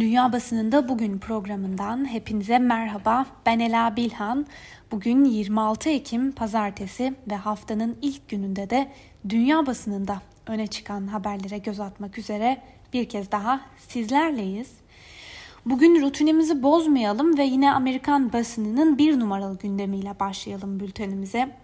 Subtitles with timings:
[0.00, 3.26] Dünya Basınında Bugün programından hepinize merhaba.
[3.46, 4.46] Ben Ela Bilhan.
[4.92, 8.92] Bugün 26 Ekim Pazartesi ve haftanın ilk gününde de
[9.28, 14.70] dünya basınında öne çıkan haberlere göz atmak üzere bir kez daha sizlerleyiz.
[15.66, 21.56] Bugün rutinimizi bozmayalım ve yine Amerikan basınının bir numaralı gündemiyle başlayalım bültenimize.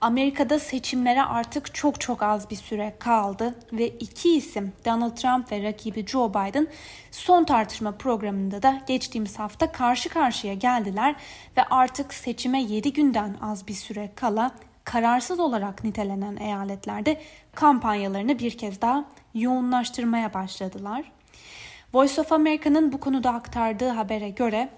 [0.00, 5.62] Amerika'da seçimlere artık çok çok az bir süre kaldı ve iki isim Donald Trump ve
[5.62, 6.66] rakibi Joe Biden
[7.10, 11.14] son tartışma programında da geçtiğimiz hafta karşı karşıya geldiler
[11.56, 14.50] ve artık seçime 7 günden az bir süre kala
[14.84, 17.20] kararsız olarak nitelenen eyaletlerde
[17.54, 21.12] kampanyalarını bir kez daha yoğunlaştırmaya başladılar.
[21.94, 24.68] Voice of America'nın bu konuda aktardığı habere göre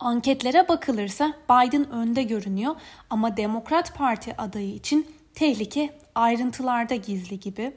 [0.00, 2.74] Anketlere bakılırsa Biden önde görünüyor
[3.10, 7.72] ama Demokrat Parti adayı için tehlike ayrıntılarda gizli gibi.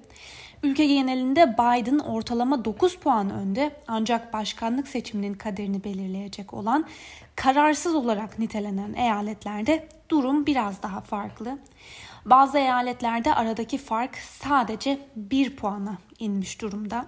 [0.63, 6.85] Ülke genelinde Biden ortalama 9 puan önde ancak başkanlık seçiminin kaderini belirleyecek olan
[7.35, 11.57] kararsız olarak nitelenen eyaletlerde durum biraz daha farklı.
[12.25, 17.05] Bazı eyaletlerde aradaki fark sadece 1 puana inmiş durumda.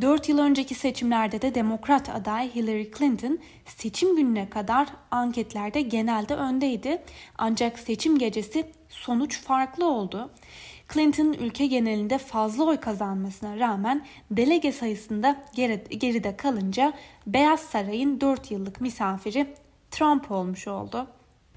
[0.00, 7.02] 4 yıl önceki seçimlerde de demokrat aday Hillary Clinton seçim gününe kadar anketlerde genelde öndeydi.
[7.38, 10.30] Ancak seçim gecesi sonuç farklı oldu.
[10.92, 15.44] Clinton ülke genelinde fazla oy kazanmasına rağmen delege sayısında
[15.90, 16.92] geride kalınca
[17.26, 19.54] Beyaz Saray'ın 4 yıllık misafiri
[19.90, 21.06] Trump olmuş oldu.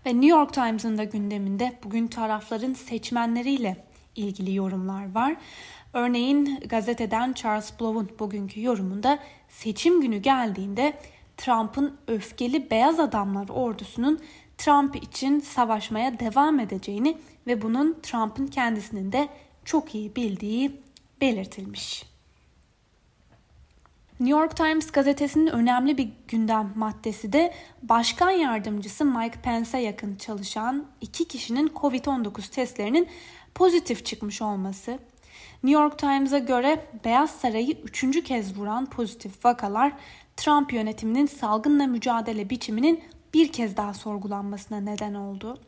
[0.05, 3.88] Ve New York Times'ın da gündeminde bugün tarafların seçmenleriyle
[4.19, 5.35] ilgili yorumlar var.
[5.93, 10.93] Örneğin gazeteden Charles Blow'un bugünkü yorumunda seçim günü geldiğinde
[11.37, 14.19] Trump'ın öfkeli beyaz adamlar ordusunun
[14.57, 19.29] Trump için savaşmaya devam edeceğini ve bunun Trump'ın kendisinin de
[19.65, 20.81] çok iyi bildiği
[21.21, 22.09] belirtilmiş.
[24.19, 27.53] New York Times gazetesinin önemli bir gündem maddesi de
[27.83, 33.07] başkan yardımcısı Mike Pence'e yakın çalışan iki kişinin COVID-19 testlerinin
[33.55, 34.99] pozitif çıkmış olması.
[35.63, 39.93] New York Times'a göre Beyaz Saray'ı üçüncü kez vuran pozitif vakalar
[40.37, 45.59] Trump yönetiminin salgınla mücadele biçiminin bir kez daha sorgulanmasına neden oldu.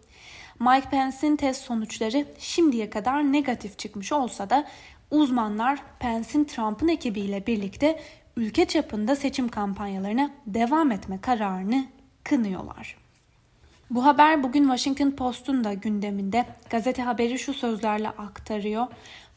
[0.60, 4.68] Mike Pence'in test sonuçları şimdiye kadar negatif çıkmış olsa da
[5.12, 8.00] uzmanlar Pence'in Trump'ın ekibiyle birlikte
[8.38, 11.86] ülke çapında seçim kampanyalarına devam etme kararını
[12.24, 13.01] kınıyorlar.
[13.92, 16.46] Bu haber bugün Washington Post'un da gündeminde.
[16.70, 18.88] Gazete haberi şu sözlerle aktarıyor.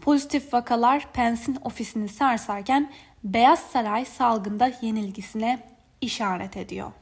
[0.00, 2.93] Pozitif vakalar Pence'in ofisini sarsarken
[3.25, 5.59] Beyaz Saray salgında yenilgisine
[6.00, 6.93] işaret ediyor.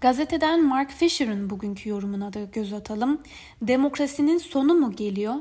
[0.00, 3.20] Gazeteden Mark Fisher'ın bugünkü yorumuna da göz atalım.
[3.62, 5.34] Demokrasinin sonu mu geliyor?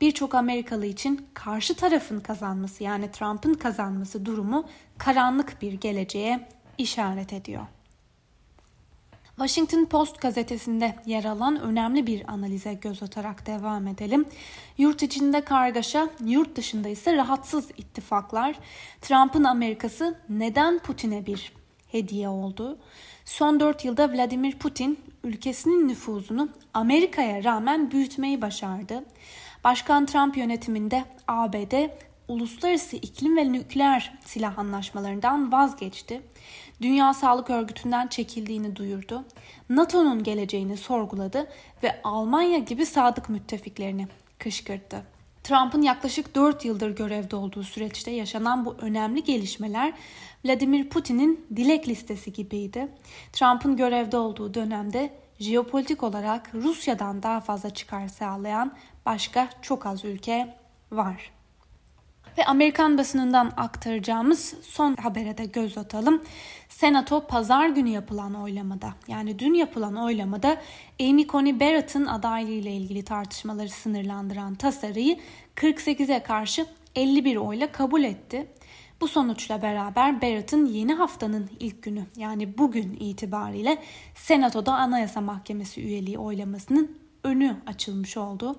[0.00, 4.64] Birçok Amerikalı için karşı tarafın kazanması yani Trump'ın kazanması durumu
[4.98, 6.48] karanlık bir geleceğe
[6.78, 7.66] işaret ediyor.
[9.36, 14.24] Washington Post gazetesinde yer alan önemli bir analize göz atarak devam edelim.
[14.78, 18.56] Yurt içinde kargaşa, yurt dışında ise rahatsız ittifaklar.
[19.00, 21.52] Trump'ın Amerikası neden Putin'e bir
[21.88, 22.78] hediye oldu?
[23.24, 29.04] Son 4 yılda Vladimir Putin ülkesinin nüfuzunu Amerika'ya rağmen büyütmeyi başardı.
[29.64, 31.88] Başkan Trump yönetiminde ABD
[32.28, 36.22] uluslararası iklim ve nükleer silah anlaşmalarından vazgeçti.
[36.82, 39.24] Dünya Sağlık Örgütü'nden çekildiğini duyurdu.
[39.68, 41.48] NATO'nun geleceğini sorguladı
[41.82, 45.02] ve Almanya gibi sadık müttefiklerini kışkırttı.
[45.44, 49.92] Trump'ın yaklaşık 4 yıldır görevde olduğu süreçte yaşanan bu önemli gelişmeler
[50.44, 52.88] Vladimir Putin'in dilek listesi gibiydi.
[53.32, 58.72] Trump'ın görevde olduğu dönemde jeopolitik olarak Rusya'dan daha fazla çıkar sağlayan
[59.06, 60.54] başka çok az ülke
[60.92, 61.35] var.
[62.38, 66.22] Ve Amerikan basınından aktaracağımız son habere de göz atalım.
[66.68, 70.56] Senato pazar günü yapılan oylamada yani dün yapılan oylamada
[71.00, 75.18] Amy Coney Barrett'ın adaylığı ile ilgili tartışmaları sınırlandıran tasarıyı
[75.56, 78.46] 48'e karşı 51 oyla kabul etti.
[79.00, 83.78] Bu sonuçla beraber Barrett'ın yeni haftanın ilk günü yani bugün itibariyle
[84.14, 88.56] Senato'da Anayasa Mahkemesi üyeliği oylamasının önü açılmış oldu.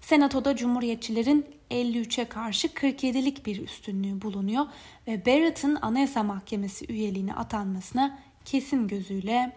[0.00, 4.66] Senatoda Cumhuriyetçilerin 53'e karşı 47'lik bir üstünlüğü bulunuyor
[5.06, 9.56] ve Barrett'ın Anayasa Mahkemesi üyeliğine atanmasına kesin gözüyle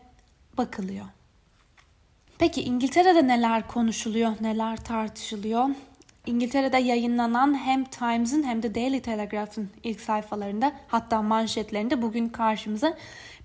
[0.58, 1.06] bakılıyor.
[2.38, 5.70] Peki İngiltere'de neler konuşuluyor, neler tartışılıyor?
[6.26, 12.98] İngiltere'de yayınlanan hem Times'ın hem de Daily Telegraph'ın ilk sayfalarında hatta manşetlerinde bugün karşımıza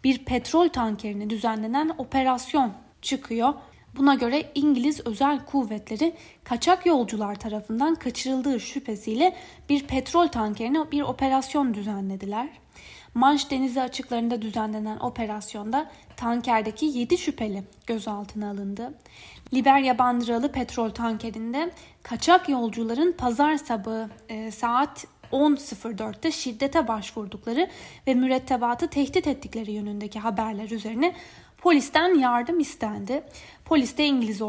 [0.05, 2.73] bir petrol tankerine düzenlenen operasyon
[3.03, 3.55] çıkıyor.
[3.97, 6.15] Buna göre İngiliz özel kuvvetleri
[6.45, 9.37] kaçak yolcular tarafından kaçırıldığı şüphesiyle
[9.69, 12.49] bir petrol tankerine bir operasyon düzenlediler.
[13.15, 18.95] Manş denizi açıklarında düzenlenen operasyonda tankerdeki 7 şüpheli gözaltına alındı.
[19.55, 21.71] Liberya bandıralı petrol tankerinde
[22.03, 27.69] kaçak yolcuların pazar sabahı e, saat 10.04'te şiddete başvurdukları
[28.07, 31.15] ve mürettebatı tehdit ettikleri yönündeki haberler üzerine
[31.59, 33.23] polisten yardım istendi.
[33.65, 34.43] Polis de İngiliz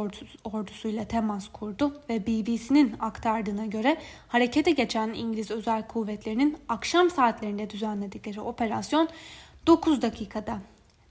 [0.44, 3.98] ordusuyla temas kurdu ve BBC'nin aktardığına göre
[4.28, 9.10] harekete geçen İngiliz özel kuvvetlerinin akşam saatlerinde düzenledikleri operasyon
[9.68, 10.60] 9 dakikada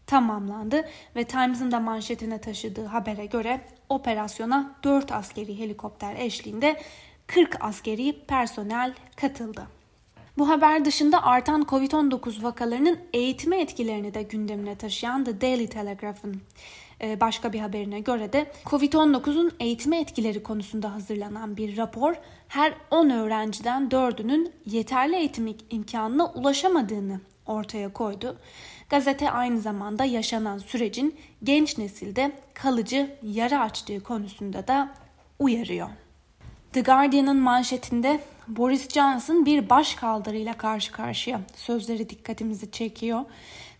[0.06, 6.80] tamamlandı ve Times'ın da manşetine taşıdığı habere göre operasyona 4 askeri helikopter eşliğinde
[7.26, 9.77] 40 askeri personel katıldı.
[10.38, 16.42] Bu haber dışında artan Covid-19 vakalarının eğitime etkilerini de gündemine taşıyan The Daily Telegraph'ın
[17.02, 22.14] e, başka bir haberine göre de Covid-19'un eğitime etkileri konusunda hazırlanan bir rapor
[22.48, 28.36] her 10 öğrenciden 4'ünün yeterli eğitim imkanına ulaşamadığını ortaya koydu.
[28.88, 34.94] Gazete aynı zamanda yaşanan sürecin genç nesilde kalıcı yara açtığı konusunda da
[35.38, 35.88] uyarıyor.
[36.72, 43.24] The Guardian'ın manşetinde Boris Johnson bir baş kaldırıyla karşı karşıya sözleri dikkatimizi çekiyor.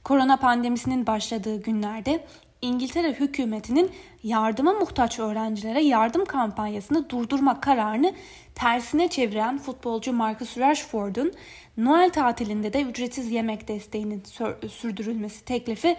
[0.05, 2.25] Korona pandemisinin başladığı günlerde
[2.63, 3.91] İngiltere hükümetinin
[4.23, 8.13] yardıma muhtaç öğrencilere yardım kampanyasını durdurma kararını
[8.55, 11.33] tersine çeviren futbolcu Marcus Rashford'un
[11.77, 14.23] Noel tatilinde de ücretsiz yemek desteğinin
[14.69, 15.97] sürdürülmesi teklifi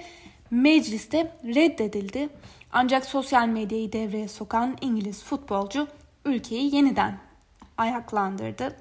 [0.51, 2.30] mecliste reddedildi.
[2.72, 5.88] Ancak sosyal medyayı devreye sokan İngiliz futbolcu
[6.25, 7.28] ülkeyi yeniden
[7.79, 8.75] ayaklandırdı.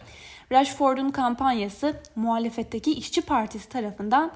[0.52, 4.32] Rashford'un kampanyası muhalefetteki İşçi Partisi tarafından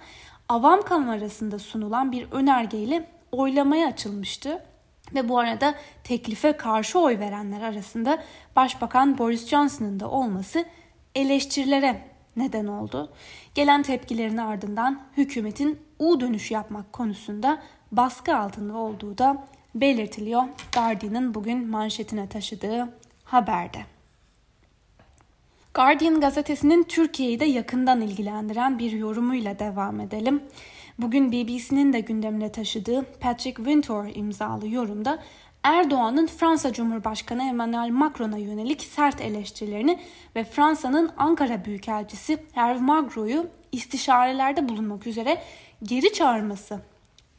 [0.49, 4.63] avam kamerasında sunulan bir önergeyle oylamaya açılmıştı.
[5.15, 5.75] Ve bu arada
[6.05, 8.23] teklife karşı oy verenler arasında
[8.57, 10.65] Başbakan Boris Johnson'ın da olması
[11.15, 12.03] eleştirilere
[12.37, 13.13] neden oldu.
[13.55, 17.63] Gelen tepkilerin ardından hükümetin U dönüş yapmak konusunda
[17.93, 20.43] baskı altında olduğu da belirtiliyor.
[20.75, 22.89] Guardian'ın bugün manşetine taşıdığı
[23.25, 23.92] haberde.
[25.75, 30.43] Guardian gazetesinin Türkiye'yi de yakından ilgilendiren bir yorumuyla devam edelim.
[30.99, 35.19] Bugün BBC'nin de gündemine taşıdığı Patrick Wintour imzalı yorumda
[35.63, 39.99] Erdoğan'ın Fransa Cumhurbaşkanı Emmanuel Macron'a yönelik sert eleştirilerini
[40.37, 45.43] ve Fransa'nın Ankara Büyükelçisi Hervé Magro'yu istişarelerde bulunmak üzere
[45.83, 46.81] geri çağırması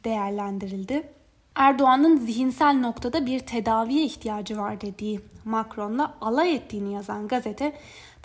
[0.04, 1.08] değerlendirildi.
[1.54, 7.72] Erdoğan'ın zihinsel noktada bir tedaviye ihtiyacı var dediği Macron'la alay ettiğini yazan gazete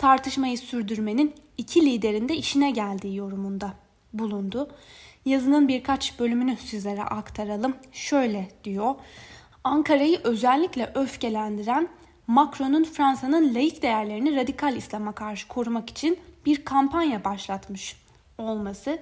[0.00, 3.72] tartışmayı sürdürmenin iki liderin de işine geldiği yorumunda
[4.12, 4.68] bulundu.
[5.24, 7.76] Yazının birkaç bölümünü sizlere aktaralım.
[7.92, 8.94] Şöyle diyor.
[9.64, 11.88] Ankara'yı özellikle öfkelendiren
[12.26, 17.96] Macron'un Fransa'nın laik değerlerini radikal İslam'a karşı korumak için bir kampanya başlatmış
[18.38, 18.98] olması,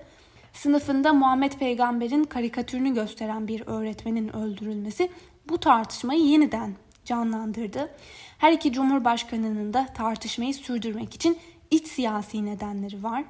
[0.52, 5.10] sınıfında Muhammed Peygamber'in karikatürünü gösteren bir öğretmenin öldürülmesi
[5.48, 6.74] bu tartışmayı yeniden
[7.08, 7.90] canlandırdı.
[8.38, 11.38] Her iki cumhurbaşkanının da tartışmayı sürdürmek için
[11.70, 13.25] iç siyasi nedenleri var.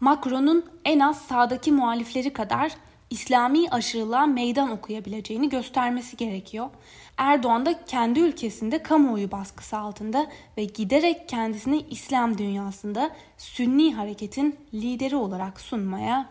[0.00, 2.72] Macron'un en az sağdaki muhalifleri kadar
[3.10, 6.70] İslami aşırılığa meydan okuyabileceğini göstermesi gerekiyor.
[7.16, 10.26] Erdoğan da kendi ülkesinde kamuoyu baskısı altında
[10.56, 16.26] ve giderek kendisini İslam dünyasında Sünni hareketin lideri olarak sunmaya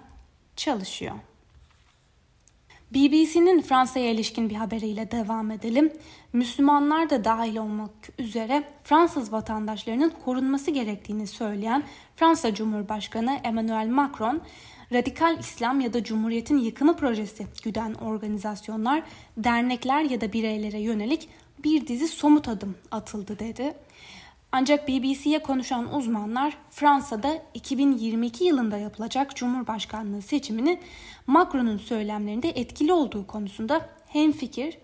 [0.55, 1.15] çalışıyor.
[2.93, 5.93] BBC'nin Fransa'ya ilişkin bir haberiyle devam edelim.
[6.33, 11.83] Müslümanlar da dahil olmak üzere Fransız vatandaşlarının korunması gerektiğini söyleyen
[12.15, 14.41] Fransa Cumhurbaşkanı Emmanuel Macron,
[14.93, 19.03] radikal İslam ya da Cumhuriyet'in yıkımı projesi güden organizasyonlar,
[19.37, 21.29] dernekler ya da bireylere yönelik
[21.63, 23.73] bir dizi somut adım atıldı dedi.
[24.55, 30.79] Ancak BBC'ye konuşan uzmanlar Fransa'da 2022 yılında yapılacak Cumhurbaşkanlığı seçiminin
[31.27, 34.77] Macron'un söylemlerinde etkili olduğu konusunda hemfikir.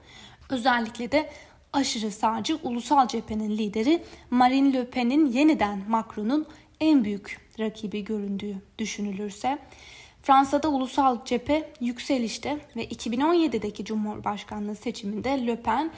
[0.50, 1.30] Özellikle de
[1.74, 6.46] aşırı sağcı ulusal cephenin lideri Marine Le Pen'in yeniden Macron'un
[6.80, 9.60] en büyük rakibi göründüğü düşünülürse
[10.22, 15.92] Fransa'da ulusal cephe yükselişte ve 2017'deki Cumhurbaşkanlığı seçiminde Le Pen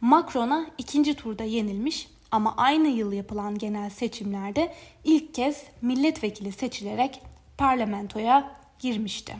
[0.00, 4.72] Macron'a ikinci turda yenilmiş ama aynı yıl yapılan genel seçimlerde
[5.04, 7.22] ilk kez milletvekili seçilerek
[7.58, 9.36] parlamentoya girmişti.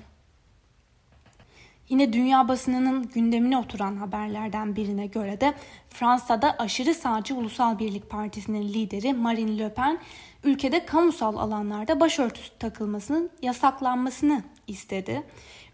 [1.88, 5.55] Yine dünya basınının gündemine oturan haberlerden birine göre de
[5.88, 9.99] Fransa'da aşırı sağcı Ulusal Birlik Partisi'nin lideri Marine Le Pen
[10.45, 15.23] ülkede kamusal alanlarda başörtüsü takılmasının yasaklanmasını istedi.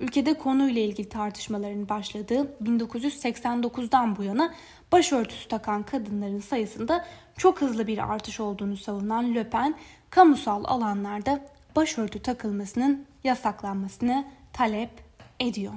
[0.00, 4.54] Ülkede konuyla ilgili tartışmaların başladığı 1989'dan bu yana
[4.92, 7.04] başörtüsü takan kadınların sayısında
[7.36, 9.74] çok hızlı bir artış olduğunu savunan Le Pen,
[10.10, 11.40] kamusal alanlarda
[11.76, 14.90] başörtü takılmasının yasaklanmasını talep
[15.40, 15.72] ediyor.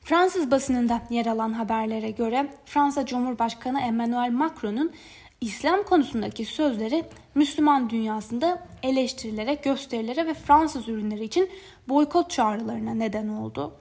[0.00, 4.92] Fransız basınında yer alan haberlere göre Fransa Cumhurbaşkanı Emmanuel Macron'un
[5.40, 11.50] İslam konusundaki sözleri Müslüman dünyasında eleştirilere, gösterilere ve Fransız ürünleri için
[11.88, 13.74] boykot çağrılarına neden oldu.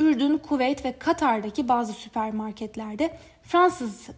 [0.00, 4.08] Ürdün, Kuveyt ve Katar'daki bazı süpermarketlerde Fransız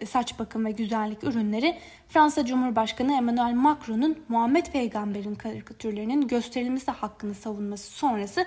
[0.00, 1.78] e, saç bakım ve güzellik ürünleri
[2.08, 8.46] Fransa Cumhurbaşkanı Emmanuel Macron'un Muhammed Peygamber'in karikatürlerinin gösterilmesi hakkını savunması sonrası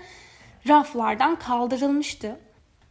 [0.68, 2.40] raflardan kaldırılmıştı.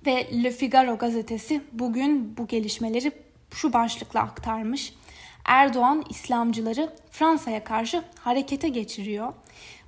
[0.07, 3.13] Ve Le Figaro gazetesi bugün bu gelişmeleri
[3.51, 4.95] şu başlıkla aktarmış.
[5.45, 9.33] Erdoğan İslamcıları Fransa'ya karşı harekete geçiriyor.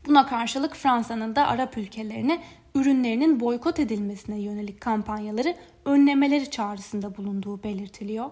[0.07, 2.43] Buna karşılık Fransa'nın da Arap ülkelerine
[2.75, 8.31] ürünlerinin boykot edilmesine yönelik kampanyaları önlemeleri çağrısında bulunduğu belirtiliyor.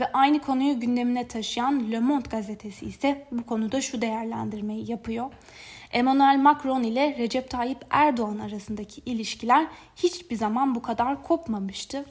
[0.00, 5.26] Ve aynı konuyu gündemine taşıyan Le Monde gazetesi ise bu konuda şu değerlendirmeyi yapıyor.
[5.92, 9.66] Emmanuel Macron ile Recep Tayyip Erdoğan arasındaki ilişkiler
[9.96, 12.04] hiçbir zaman bu kadar kopmamıştı.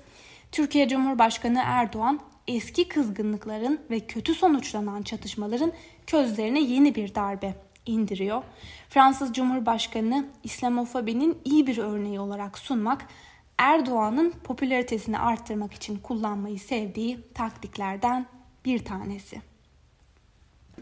[0.51, 5.71] Türkiye Cumhurbaşkanı Erdoğan eski kızgınlıkların ve kötü sonuçlanan çatışmaların
[6.07, 7.55] közlerine yeni bir darbe
[7.85, 8.43] indiriyor.
[8.89, 13.07] Fransız Cumhurbaşkanı İslamofobinin iyi bir örneği olarak sunmak
[13.57, 18.25] Erdoğan'ın popülaritesini arttırmak için kullanmayı sevdiği taktiklerden
[18.65, 19.41] bir tanesi.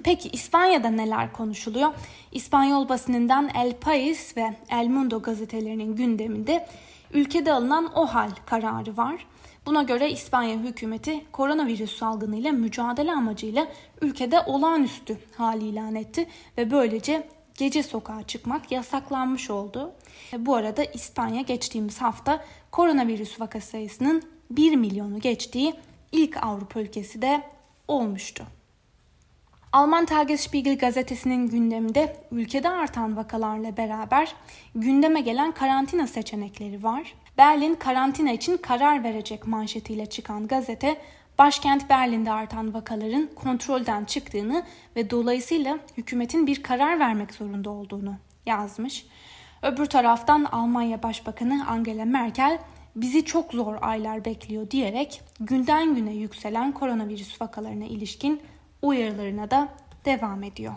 [0.03, 1.93] Peki İspanya'da neler konuşuluyor?
[2.31, 6.67] İspanyol basınından El País ve El Mundo gazetelerinin gündeminde
[7.13, 9.25] ülkede alınan o hal kararı var.
[9.65, 13.67] Buna göre İspanya hükümeti koronavirüs salgınıyla mücadele amacıyla
[14.01, 16.27] ülkede olağanüstü hali ilan etti
[16.57, 17.27] ve böylece
[17.57, 19.91] gece sokağa çıkmak yasaklanmış oldu.
[20.37, 25.73] Bu arada İspanya geçtiğimiz hafta koronavirüs vaka sayısının 1 milyonu geçtiği
[26.11, 27.43] ilk Avrupa ülkesi de
[27.87, 28.43] olmuştu.
[29.73, 34.35] Alman Tagesspiegel gazetesinin gündeminde ülkede artan vakalarla beraber
[34.75, 37.15] gündeme gelen karantina seçenekleri var.
[37.37, 40.97] Berlin karantina için karar verecek manşetiyle çıkan gazete
[41.39, 44.63] başkent Berlin'de artan vakaların kontrolden çıktığını
[44.95, 48.15] ve dolayısıyla hükümetin bir karar vermek zorunda olduğunu
[48.45, 49.05] yazmış.
[49.61, 52.59] Öbür taraftan Almanya Başbakanı Angela Merkel
[52.95, 58.41] bizi çok zor aylar bekliyor diyerek günden güne yükselen koronavirüs vakalarına ilişkin
[58.83, 59.69] uyarılarına da
[60.05, 60.73] devam ediyor.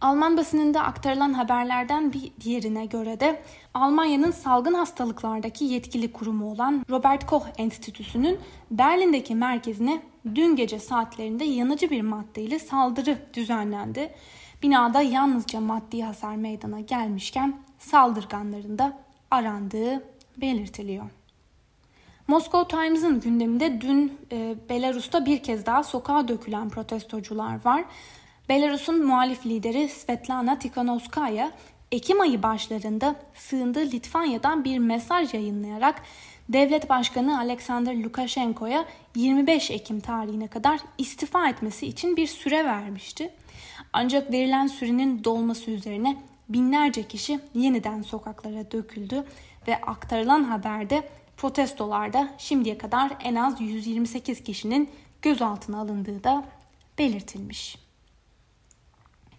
[0.00, 3.42] Alman basınında aktarılan haberlerden bir diğerine göre de
[3.74, 8.38] Almanya'nın salgın hastalıklardaki yetkili kurumu olan Robert Koch Enstitüsü'nün
[8.70, 10.02] Berlin'deki merkezine
[10.34, 14.14] dün gece saatlerinde yanıcı bir maddeyle saldırı düzenlendi.
[14.62, 18.98] Binada yalnızca maddi hasar meydana gelmişken saldırganların da
[19.30, 20.04] arandığı
[20.36, 21.17] belirtiliyor.
[22.28, 27.84] Moscow Times'ın gündeminde dün e, Belarus'ta bir kez daha sokağa dökülen protestocular var.
[28.48, 31.52] Belarus'un muhalif lideri Svetlana Tikhanovskaya
[31.92, 36.02] Ekim ayı başlarında sığındığı Litvanya'dan bir mesaj yayınlayarak
[36.48, 38.84] devlet başkanı Alexander Lukashenko'ya
[39.16, 43.30] 25 Ekim tarihine kadar istifa etmesi için bir süre vermişti.
[43.92, 46.16] Ancak verilen sürenin dolması üzerine
[46.48, 49.24] binlerce kişi yeniden sokaklara döküldü
[49.68, 51.02] ve aktarılan haberde
[51.38, 54.90] protestolarda şimdiye kadar en az 128 kişinin
[55.22, 56.44] gözaltına alındığı da
[56.98, 57.78] belirtilmiş.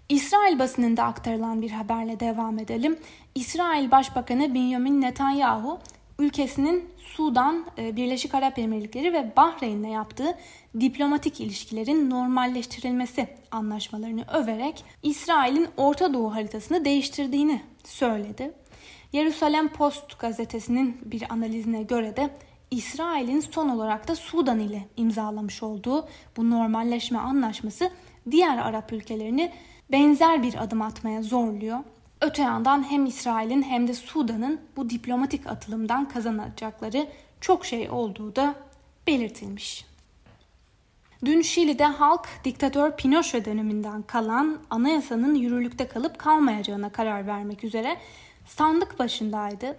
[0.09, 2.99] İsrail basınında aktarılan bir haberle devam edelim.
[3.35, 5.79] İsrail Başbakanı Benjamin Netanyahu
[6.19, 10.37] ülkesinin Sudan, e, Birleşik Arap Emirlikleri ve Bahreyn'le yaptığı
[10.79, 18.51] diplomatik ilişkilerin normalleştirilmesi anlaşmalarını överek İsrail'in Orta Doğu haritasını değiştirdiğini söyledi.
[19.13, 22.29] Jerusalem Post gazetesinin bir analizine göre de
[22.71, 27.91] İsrail'in son olarak da Sudan ile imzalamış olduğu bu normalleşme anlaşması
[28.31, 29.51] diğer Arap ülkelerini
[29.91, 31.79] benzer bir adım atmaya zorluyor.
[32.21, 37.07] Öte yandan hem İsrail'in hem de Sudan'ın bu diplomatik atılımdan kazanacakları
[37.41, 38.55] çok şey olduğu da
[39.07, 39.85] belirtilmiş.
[41.25, 47.97] Dün Şili'de halk diktatör Pinochet döneminden kalan anayasanın yürürlükte kalıp kalmayacağına karar vermek üzere
[48.49, 49.77] sandık başındaydı.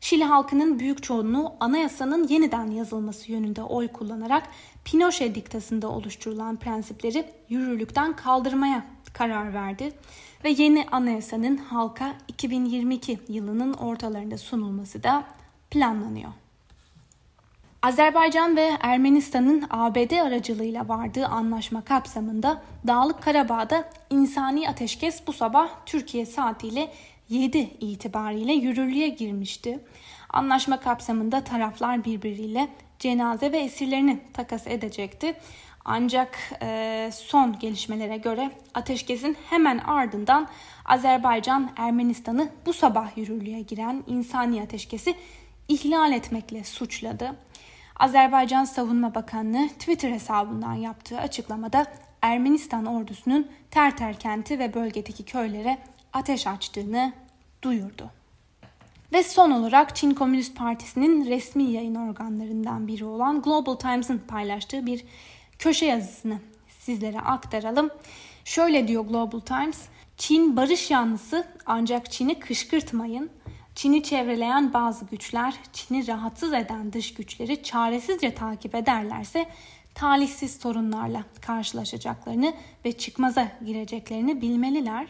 [0.00, 4.48] Şili halkının büyük çoğunluğu anayasanın yeniden yazılması yönünde oy kullanarak
[4.84, 9.92] Pinochet diktasında oluşturulan prensipleri yürürlükten kaldırmaya karar verdi
[10.44, 15.24] ve yeni anayasanın halka 2022 yılının ortalarında sunulması da
[15.70, 16.30] planlanıyor.
[17.82, 26.26] Azerbaycan ve Ermenistan'ın ABD aracılığıyla vardığı anlaşma kapsamında Dağlık Karabağ'da insani ateşkes bu sabah Türkiye
[26.26, 26.92] saatiyle
[27.28, 29.78] 7 itibariyle yürürlüğe girmişti.
[30.30, 35.34] Anlaşma kapsamında taraflar birbiriyle cenaze ve esirlerini takas edecekti.
[35.84, 40.48] Ancak e, son gelişmelere göre ateşkesin hemen ardından
[40.84, 45.14] Azerbaycan Ermenistan'ı bu sabah yürürlüğe giren insani ateşkesi
[45.68, 47.36] ihlal etmekle suçladı.
[47.96, 51.86] Azerbaycan Savunma Bakanlığı Twitter hesabından yaptığı açıklamada
[52.22, 55.78] Ermenistan ordusunun Terter kenti ve bölgedeki köylere
[56.14, 57.12] ateş açtığını
[57.62, 58.10] duyurdu.
[59.12, 65.04] Ve son olarak Çin Komünist Partisi'nin resmi yayın organlarından biri olan Global Times'ın paylaştığı bir
[65.58, 67.90] köşe yazısını sizlere aktaralım.
[68.44, 69.82] Şöyle diyor Global Times,
[70.16, 73.30] Çin barış yanlısı ancak Çin'i kışkırtmayın.
[73.74, 79.46] Çin'i çevreleyen bazı güçler, Çin'i rahatsız eden dış güçleri çaresizce takip ederlerse
[79.94, 82.54] talihsiz sorunlarla karşılaşacaklarını
[82.84, 85.06] ve çıkmaza gireceklerini bilmeliler.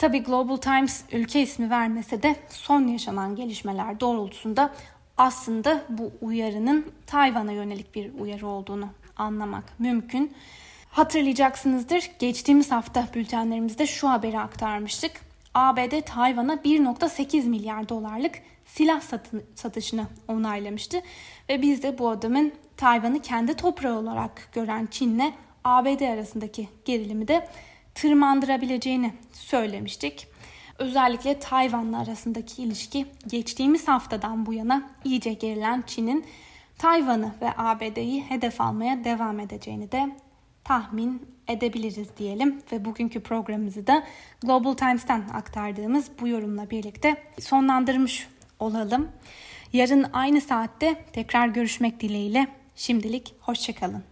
[0.00, 4.74] Tabi Global Times ülke ismi vermese de son yaşanan gelişmeler doğrultusunda
[5.16, 10.34] aslında bu uyarının Tayvan'a yönelik bir uyarı olduğunu anlamak mümkün.
[10.90, 15.12] Hatırlayacaksınızdır geçtiğimiz hafta bültenlerimizde şu haberi aktarmıştık.
[15.54, 18.34] ABD Tayvan'a 1.8 milyar dolarlık
[18.66, 21.00] silah satın, satışını onaylamıştı
[21.48, 25.32] ve biz de bu adımın Tayvan'ı kendi toprağı olarak gören Çin'le
[25.64, 27.48] ABD arasındaki gerilimi de
[28.00, 30.26] tırmandırabileceğini söylemiştik.
[30.78, 36.24] Özellikle Tayvan'la arasındaki ilişki geçtiğimiz haftadan bu yana iyice gerilen Çin'in
[36.78, 40.16] Tayvan'ı ve ABD'yi hedef almaya devam edeceğini de
[40.64, 44.04] tahmin edebiliriz diyelim ve bugünkü programımızı da
[44.42, 48.28] Global Times'ten aktardığımız bu yorumla birlikte sonlandırmış
[48.58, 49.08] olalım.
[49.72, 54.09] Yarın aynı saatte tekrar görüşmek dileğiyle şimdilik hoşçakalın.